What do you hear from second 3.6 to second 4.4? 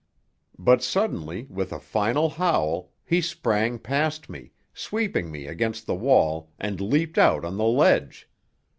past